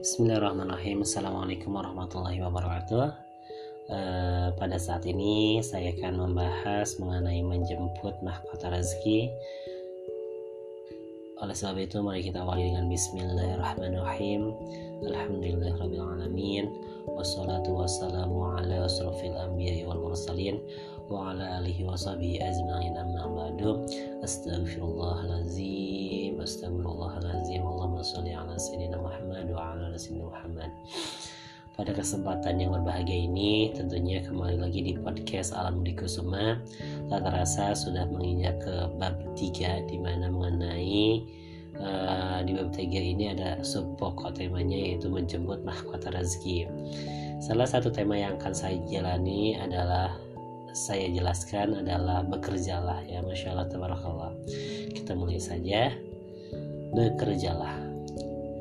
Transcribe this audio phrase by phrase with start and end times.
[0.00, 1.04] Bismillahirrahmanirrahim.
[1.04, 3.04] Assalamualaikum warahmatullahi wabarakatuh.
[3.92, 9.28] Uh, Pada saat ini saya akan membahas mengenai menjemput mahkota rezeki.
[11.44, 14.56] Oleh sebab itu mari kita awali dengan Bismillahirrahmanirrahim.
[15.04, 16.64] Alhamdulillahirrahmanirrahim
[17.08, 20.60] Wassalatu wassalamu ala asrafil anbiya wal mursalin
[21.08, 23.82] Wa ala alihi wa sahbihi azma'in amma ba'du.
[24.20, 27.64] Astaghfirullahalazim Astaghfirullahalazim.
[27.64, 30.70] Allahumma salli ala sayyidina Muhammad wa ala sayyidina Muhammad.
[31.74, 36.60] Pada kesempatan yang berbahagia ini tentunya kembali lagi di podcast Alam Budi Kusuma.
[37.08, 41.24] Tak terasa sudah menginjak ke bab 3 di mana mengenai
[42.50, 42.82] di bab 3
[43.14, 46.66] ini ada sub pokok temanya yaitu menjemput mahkota rezeki
[47.38, 50.18] salah satu tema yang akan saya jalani adalah
[50.74, 54.34] saya jelaskan adalah bekerjalah ya Masya Allah Tabarakallah
[54.94, 55.94] kita mulai saja
[56.90, 57.90] bekerjalah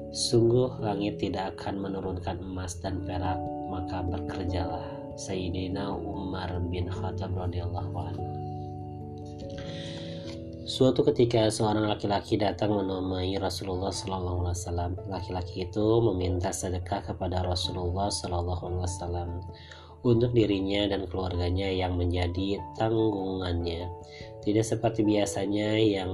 [0.09, 3.37] Sungguh langit tidak akan menurunkan emas dan perak,
[3.69, 4.89] maka bekerjalah.
[5.13, 8.48] Sayyidina Umar bin Khattab radhiyallahu anhu.
[10.69, 14.91] Suatu ketika seorang laki-laki datang menemui Rasulullah Sallallahu Alaihi Wasallam.
[15.09, 19.29] Laki-laki itu meminta sedekah kepada Rasulullah Sallallahu Alaihi Wasallam
[20.05, 23.89] untuk dirinya dan keluarganya yang menjadi tanggungannya.
[24.49, 26.09] Tidak seperti biasanya yang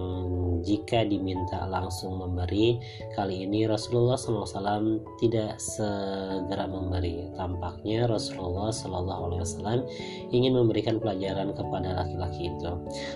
[0.60, 2.76] jika diminta langsung memberi,
[3.16, 7.32] kali ini Rasulullah SAW tidak segera memberi.
[7.40, 9.88] Tampaknya Rasulullah SAW
[10.36, 12.72] ingin memberikan pelajaran kepada laki-laki itu.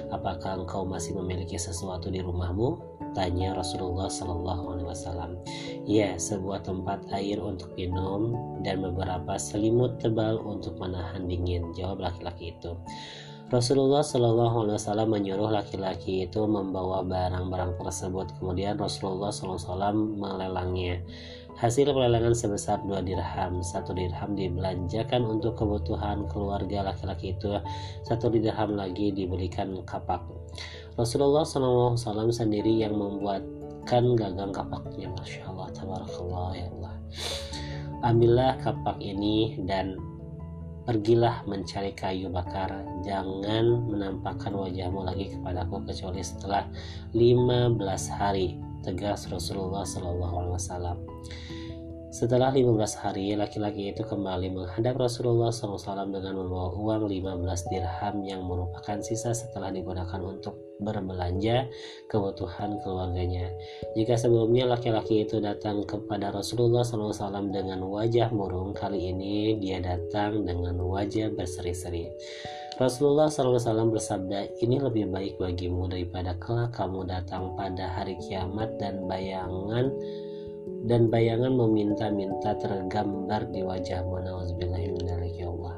[0.08, 2.80] Apakah engkau masih memiliki sesuatu di rumahmu?
[3.12, 5.36] Tanya Rasulullah Wasallam.
[5.84, 11.76] Ya, sebuah tempat air untuk minum dan beberapa selimut tebal untuk menahan dingin.
[11.76, 12.72] Jawab laki-laki itu.
[13.50, 18.38] Rasulullah Shallallahu Alaihi Wasallam menyuruh laki-laki itu membawa barang-barang tersebut.
[18.38, 19.74] Kemudian Rasulullah SAW
[20.22, 21.02] melelangnya.
[21.58, 23.66] Hasil pelelangan sebesar dua dirham.
[23.66, 27.58] Satu dirham dibelanjakan untuk kebutuhan keluarga laki-laki itu.
[28.06, 30.22] Satu dirham lagi dibelikan kapak.
[30.94, 31.98] Rasulullah SAW
[32.30, 35.10] sendiri yang membuatkan gagang kapaknya.
[35.18, 36.94] Masya Allah, tabarakallah ya Allah.
[38.06, 39.98] Ambillah kapak ini dan
[40.90, 42.74] Pergilah mencari kayu bakar,
[43.06, 46.66] jangan menampakkan wajahmu lagi kepadaku kecuali setelah
[47.14, 47.78] 15
[48.10, 50.98] hari, tegas Rasulullah Shallallahu Alaihi Wasallam.
[52.10, 58.50] Setelah 15 hari, laki-laki itu kembali menghadap Rasulullah SAW dengan membawa uang 15 dirham yang
[58.50, 61.70] merupakan sisa setelah digunakan untuk berbelanja
[62.10, 63.54] kebutuhan keluarganya.
[63.94, 70.50] Jika sebelumnya laki-laki itu datang kepada Rasulullah SAW dengan wajah murung, kali ini dia datang
[70.50, 72.10] dengan wajah berseri-seri.
[72.82, 79.06] Rasulullah SAW bersabda, ini lebih baik bagimu daripada kelak kamu datang pada hari kiamat dan
[79.06, 79.94] bayangan
[80.88, 84.16] dan bayangan meminta-minta tergambar di wajahmu
[85.36, 85.76] ya Allah.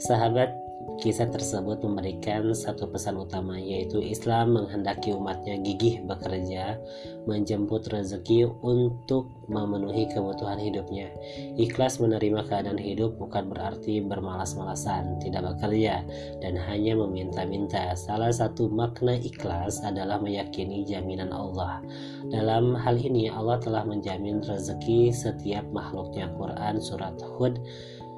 [0.00, 0.69] Sahabat
[1.00, 6.76] kisah tersebut memberikan satu pesan utama yaitu Islam menghendaki umatnya gigih bekerja
[7.24, 11.08] menjemput rezeki untuk memenuhi kebutuhan hidupnya.
[11.56, 16.04] Ikhlas menerima keadaan hidup bukan berarti bermalas-malasan tidak bekerja
[16.44, 17.96] dan hanya meminta-minta.
[17.96, 21.80] Salah satu makna ikhlas adalah meyakini jaminan Allah.
[22.28, 26.28] Dalam hal ini Allah telah menjamin rezeki setiap makhluknya.
[26.36, 27.56] Quran Surat Hud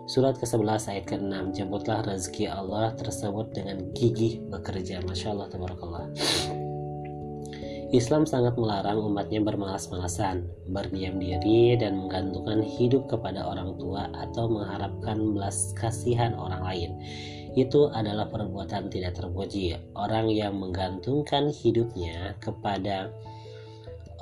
[0.02, 6.06] Surat ke-11 ayat ke-6 Jemputlah rezeki Allah tersebut dengan gigih bekerja Masya Allah Tabarakallah
[7.92, 15.36] Islam sangat melarang umatnya bermalas-malasan, berdiam diri, dan menggantungkan hidup kepada orang tua atau mengharapkan
[15.36, 16.90] belas kasihan orang lain.
[17.52, 19.76] Itu adalah perbuatan tidak terpuji.
[19.92, 23.12] Orang yang menggantungkan hidupnya kepada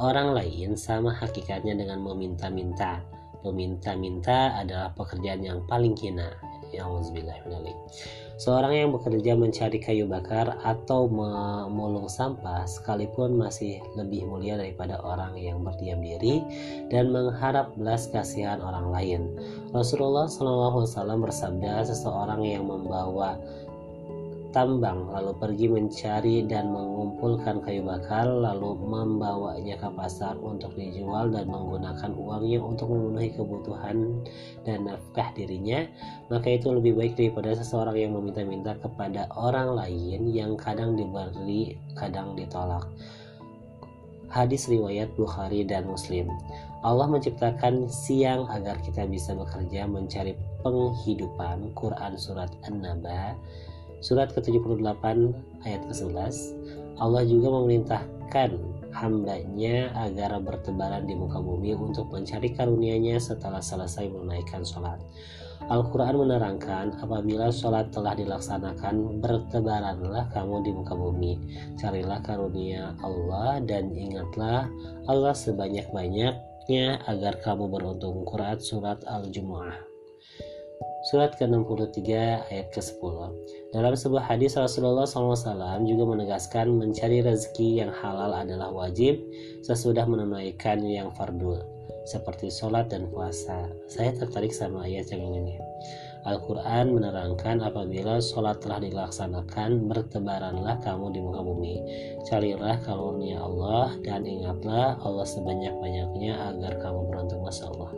[0.03, 3.07] orang lain sama hakikatnya dengan meminta-minta
[3.47, 6.33] Meminta-minta adalah pekerjaan yang paling hina.
[6.71, 6.87] Ya
[8.41, 15.35] Seorang yang bekerja mencari kayu bakar atau memulung sampah sekalipun masih lebih mulia daripada orang
[15.35, 16.41] yang berdiam diri
[16.89, 19.23] dan mengharap belas kasihan orang lain.
[19.75, 20.87] Rasulullah SAW
[21.21, 23.35] bersabda, seseorang yang membawa
[24.51, 31.47] tambang lalu pergi mencari dan mengumpulkan kayu bakar lalu membawanya ke pasar untuk dijual dan
[31.47, 34.23] menggunakan uangnya untuk memenuhi kebutuhan
[34.67, 35.87] dan nafkah dirinya
[36.31, 42.35] maka itu lebih baik daripada seseorang yang meminta-minta kepada orang lain yang kadang diberi kadang
[42.39, 42.87] ditolak.
[44.31, 46.31] Hadis riwayat Bukhari dan Muslim.
[46.87, 53.35] Allah menciptakan siang agar kita bisa bekerja mencari penghidupan Quran Surat An-Naba
[54.01, 55.05] Surat ke-78
[55.69, 56.35] ayat ke-11
[57.01, 58.51] Allah juga memerintahkan
[58.97, 64.99] hambanya agar bertebaran di muka bumi untuk mencari karunia-Nya setelah selesai menunaikan sholat.
[65.69, 71.33] Al-Quran menerangkan, apabila sholat telah dilaksanakan, bertebaranlah kamu di muka bumi.
[71.77, 74.67] Carilah karunia Allah dan ingatlah
[75.07, 78.25] Allah sebanyak-banyaknya agar kamu beruntung.
[78.25, 79.90] Quran Surat Al-Jumu'ah
[81.01, 82.01] Surat ke-63
[82.53, 83.17] ayat ke-10
[83.73, 89.17] Dalam sebuah hadis Rasulullah SAW juga menegaskan mencari rezeki yang halal adalah wajib
[89.65, 91.57] sesudah menunaikan yang fardu
[92.05, 93.73] seperti sholat dan puasa.
[93.89, 95.57] Saya tertarik sama ayat yang ini.
[96.29, 101.77] Al-Quran menerangkan apabila sholat telah dilaksanakan, bertebaranlah kamu di muka bumi.
[102.29, 107.41] Carilah karunia Allah dan ingatlah Allah sebanyak-banyaknya agar kamu beruntung.
[107.41, 107.91] Masya Allah.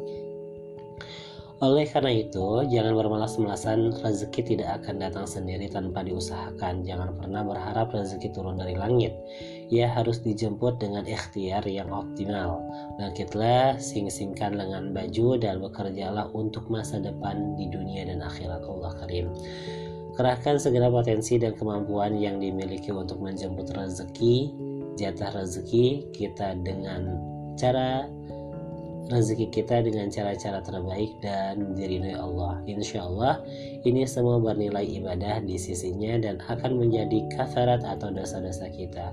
[1.63, 6.83] Oleh karena itu, jangan bermalas-malasan rezeki tidak akan datang sendiri tanpa diusahakan.
[6.83, 9.15] Jangan pernah berharap rezeki turun dari langit.
[9.71, 12.59] Ia harus dijemput dengan ikhtiar yang optimal.
[12.99, 19.31] Bangkitlah, sing-singkan lengan baju dan bekerjalah untuk masa depan di dunia dan akhirat Allah Karim.
[20.19, 24.51] Kerahkan segala potensi dan kemampuan yang dimiliki untuk menjemput rezeki,
[24.99, 27.23] jatah rezeki kita dengan
[27.55, 28.11] cara
[29.11, 32.63] rezeki kita dengan cara-cara terbaik dan diridhoi Allah.
[32.71, 33.43] Insya Allah
[33.83, 39.11] ini semua bernilai ibadah di sisinya dan akan menjadi kafarat atau dosa-dosa kita.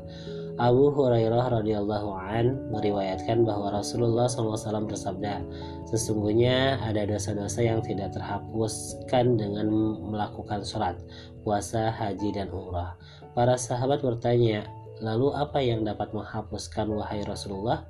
[0.59, 5.39] Abu Hurairah radhiyallahu an meriwayatkan bahwa Rasulullah SAW bersabda,
[5.88, 9.71] sesungguhnya ada dosa-dosa yang tidak terhapuskan dengan
[10.03, 11.00] melakukan sholat,
[11.47, 13.00] puasa, haji, dan umrah.
[13.31, 14.68] Para sahabat bertanya,
[15.00, 17.88] lalu apa yang dapat menghapuskan wahai Rasulullah?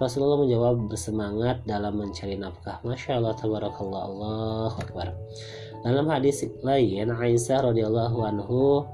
[0.00, 2.80] Rasulullah menjawab bersemangat dalam mencari nafkah.
[2.80, 5.12] Masya Allah, tabarakallah, Allah Akbar.
[5.84, 8.88] Dalam hadis lain, Aisyah radhiyallahu anhu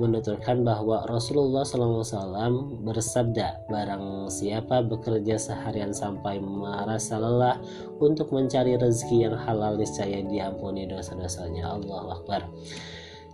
[0.00, 7.60] menuturkan bahwa Rasulullah SAW bersabda, barang siapa bekerja seharian sampai merasa lelah
[8.00, 11.68] untuk mencari rezeki yang halal niscaya diampuni dosa-dosanya.
[11.68, 12.48] Allah Akbar.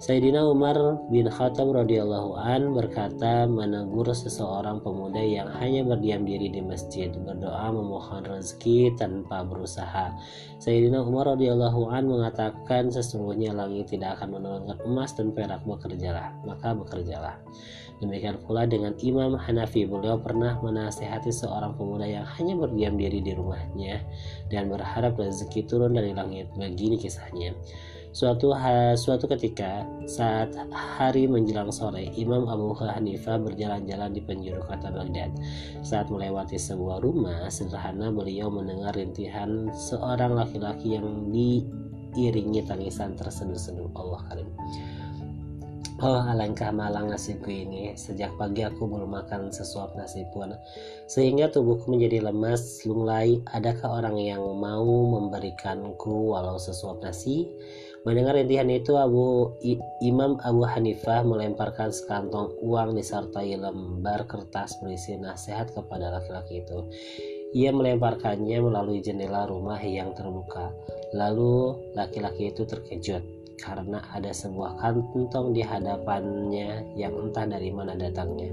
[0.02, 0.74] Sayyidina Umar
[1.14, 7.70] bin Khattab radhiyallahu an berkata menegur seseorang pemuda yang hanya berdiam diri di masjid berdoa
[7.70, 10.10] memohon rezeki tanpa berusaha.
[10.58, 16.74] Sayyidina Umar radhiyallahu an mengatakan sesungguhnya langit tidak akan menurunkan emas dan perak bekerjalah maka
[16.74, 17.38] bekerjalah.
[18.02, 23.38] Demikian pula dengan Imam Hanafi beliau pernah menasihati seorang pemuda yang hanya berdiam diri di
[23.38, 24.02] rumahnya
[24.50, 26.50] dan berharap rezeki turun dari langit.
[26.58, 27.54] Begini kisahnya.
[28.12, 28.52] Suatu,
[28.92, 35.32] suatu ketika saat hari menjelang sore, Imam Abu Hanifah berjalan-jalan di penjuru kota Baghdad.
[35.80, 43.88] Saat melewati sebuah rumah sederhana, beliau mendengar rintihan seorang laki-laki yang diiringi tangisan terseduh-seduh.
[43.96, 44.48] Allah karim.
[46.02, 50.50] Oh alangkah malang nasibku ini Sejak pagi aku belum makan sesuap nasi pun
[51.06, 57.46] Sehingga tubuhku menjadi lemas, lunglai Adakah orang yang mau memberikanku walau sesuap nasi?
[58.02, 65.14] Mendengar rintihan itu, Abu I, Imam Abu Hanifah melemparkan sekantong uang disertai lembar kertas berisi
[65.14, 66.82] nasihat kepada laki-laki itu.
[67.54, 70.74] Ia melemparkannya melalui jendela rumah yang terbuka.
[71.14, 73.22] Lalu laki-laki itu terkejut
[73.62, 78.50] karena ada sebuah kantong di hadapannya yang entah dari mana datangnya.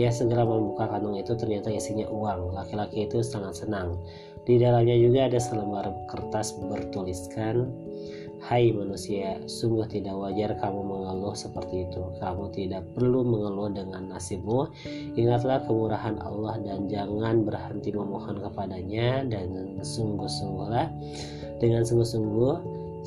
[0.00, 2.56] Ia segera membuka kantong itu ternyata isinya uang.
[2.56, 4.00] Laki-laki itu sangat senang.
[4.48, 7.68] Di dalamnya juga ada selembar kertas bertuliskan
[8.44, 12.04] Hai manusia, sungguh tidak wajar kamu mengeluh seperti itu.
[12.20, 14.68] Kamu tidak perlu mengeluh dengan nasibmu.
[15.16, 20.92] Ingatlah kemurahan Allah dan jangan berhenti memohon kepadanya dan sungguh-sungguhlah
[21.56, 22.54] dengan sungguh-sungguh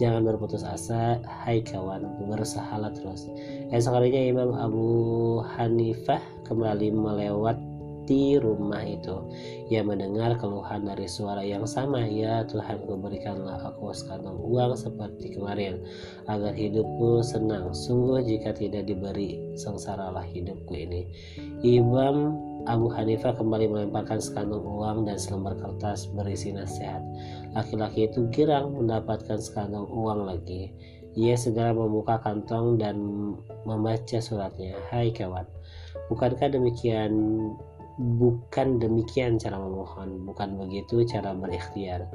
[0.01, 1.21] jangan berputus asa.
[1.21, 3.29] Hai kawan, berusahalah terus.
[3.69, 4.87] Esok harinya Imam Abu
[5.45, 7.68] Hanifah kembali melewat
[8.09, 9.29] di rumah itu.
[9.69, 15.77] Ia mendengar keluhan dari suara yang sama, ya Tuhan berikanlah aku sekantong uang seperti kemarin,
[16.25, 17.69] agar hidupku senang.
[17.69, 21.05] Sungguh jika tidak diberi, sengsaralah hidupku ini.
[21.61, 22.33] Imam
[22.65, 27.05] Abu Hanifah kembali melemparkan sekantong uang dan selembar kertas berisi nasihat.
[27.53, 30.73] Laki-laki itu girang mendapatkan sekantong uang lagi.
[31.17, 32.97] Ia segera membuka kantong dan
[33.65, 34.77] membaca suratnya.
[34.93, 35.45] Hai kawan,
[36.13, 37.11] bukankah demikian
[37.99, 42.07] bukan demikian cara memohon, bukan begitu cara berikhtiar.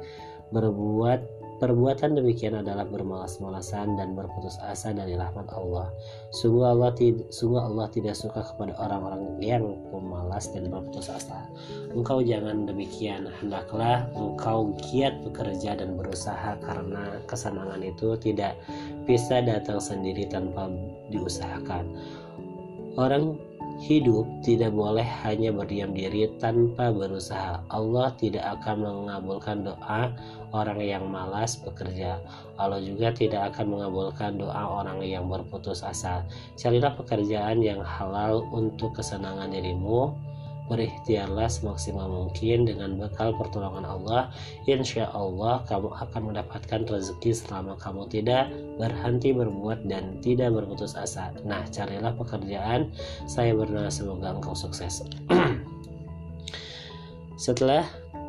[0.49, 1.25] Berbuat
[1.57, 5.89] perbuatan demikian adalah bermalas-malasan dan berputus asa dari rahmat Allah.
[6.35, 11.47] Sungguh Allah, tid sungguh Allah tidak suka kepada orang-orang yang pemalas dan berputus asa.
[11.95, 18.57] Engkau jangan demikian, hendaklah engkau giat bekerja dan berusaha karena kesenangan itu tidak
[19.09, 20.69] bisa datang sendiri tanpa
[21.09, 21.89] diusahakan.
[22.95, 23.39] Orang
[23.79, 27.59] hidup tidak boleh hanya berdiam diri tanpa berusaha.
[27.67, 30.11] Allah tidak akan mengabulkan doa
[30.55, 32.19] orang yang malas bekerja.
[32.55, 36.23] Allah juga tidak akan mengabulkan doa orang yang berputus asa.
[36.55, 40.15] Carilah pekerjaan yang halal untuk kesenangan dirimu
[40.65, 44.33] berikhtiarlah semaksimal mungkin dengan bekal pertolongan Allah.
[44.65, 48.49] Insya Allah kamu akan mendapatkan rezeki selama kamu tidak
[48.81, 51.29] berhenti berbuat dan tidak berputus asa.
[51.45, 52.89] Nah carilah pekerjaan.
[53.29, 55.05] Saya berdoa semoga engkau sukses.
[57.35, 57.85] Setelah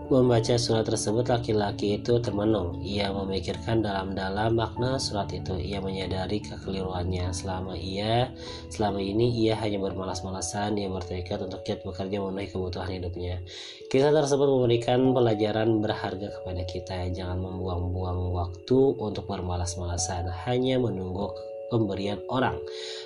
[0.06, 2.78] Membaca surat tersebut laki-laki itu termenung.
[2.78, 5.58] Ia memikirkan dalam-dalam makna surat itu.
[5.58, 7.34] Ia menyadari kekeliruannya.
[7.34, 8.30] Selama ia
[8.70, 10.78] selama ini ia hanya bermalas-malasan.
[10.78, 13.42] Ia bertekad untuk giat bekerja memenuhi kebutuhan hidupnya.
[13.90, 17.10] Kisah tersebut memberikan pelajaran berharga kepada kita.
[17.10, 20.30] Jangan membuang-buang waktu untuk bermalas-malasan.
[20.46, 21.34] Hanya menunggu
[21.72, 22.58] pemberian orang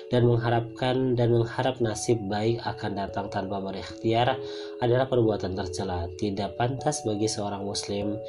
[0.09, 4.37] dan mengharapkan dan mengharap nasib baik akan datang tanpa berikhtiar
[4.83, 6.07] adalah perbuatan tercela.
[6.19, 8.19] Tidak pantas bagi seorang muslim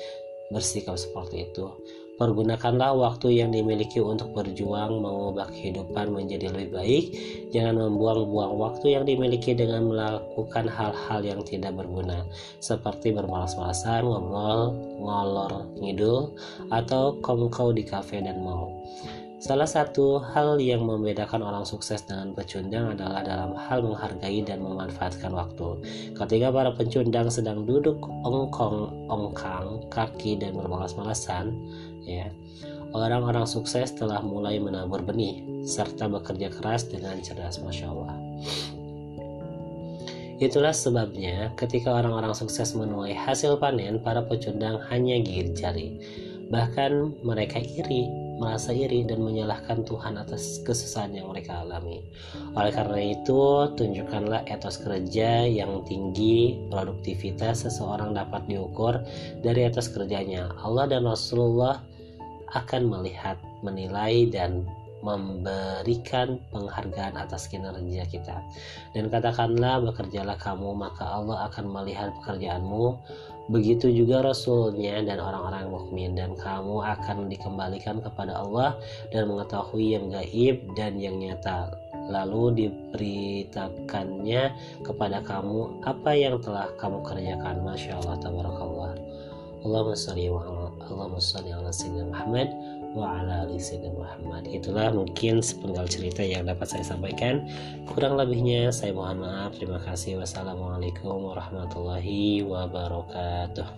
[0.53, 1.67] bersikap seperti itu.
[2.13, 7.05] Pergunakanlah waktu yang dimiliki untuk berjuang mengubah kehidupan menjadi lebih baik.
[7.51, 12.23] Jangan membuang-buang waktu yang dimiliki dengan melakukan hal-hal yang tidak berguna,
[12.63, 16.37] seperti bermalas-malasan, ngobrol, ngolor ngidul,
[16.71, 18.71] atau kongkow di kafe dan mall.
[19.43, 25.35] Salah satu hal yang membedakan orang sukses dengan pecundang adalah dalam hal menghargai dan memanfaatkan
[25.35, 25.83] waktu.
[26.15, 31.59] Ketika para pencundang sedang duduk ongkong ongkang kaki dan bermalas-malasan,
[32.07, 32.31] ya,
[32.95, 38.15] orang-orang sukses telah mulai menabur benih serta bekerja keras dengan cerdas, masya Allah.
[40.39, 45.99] Itulah sebabnya ketika orang-orang sukses menuai hasil panen, para pecundang hanya gigit jari.
[46.47, 52.03] Bahkan mereka iri merasa iri dan menyalahkan Tuhan atas kesusahan yang mereka alami.
[52.59, 58.99] Oleh karena itu, tunjukkanlah etos kerja yang tinggi, produktivitas seseorang dapat diukur
[59.47, 60.51] dari etos kerjanya.
[60.59, 61.79] Allah dan Rasulullah
[62.51, 64.67] akan melihat, menilai, dan
[65.03, 68.39] memberikan penghargaan atas kinerja kita.
[68.95, 72.97] Dan katakanlah bekerjalah kamu maka Allah akan melihat pekerjaanmu.
[73.51, 78.79] Begitu juga Rasulnya dan orang-orang mukmin dan kamu akan dikembalikan kepada Allah
[79.11, 81.75] dan mengetahui yang gaib dan yang nyata.
[82.07, 84.43] Lalu diberitakannya
[84.87, 87.63] kepada kamu apa yang telah kamu kerjakan.
[87.67, 88.95] Masya Allah, tabarakallah.
[89.63, 90.43] Allahumma salli wa
[90.91, 92.51] Allahumma salli ala Sayyidina Muhammad
[92.93, 93.49] wa ala
[93.93, 94.49] Muhammad.
[94.49, 97.49] Itulah mungkin sepenggal cerita yang dapat saya sampaikan.
[97.89, 99.57] Kurang lebihnya saya mohon maaf.
[99.57, 100.21] Terima kasih.
[100.21, 103.69] Wassalamualaikum warahmatullahi wabarakatuh.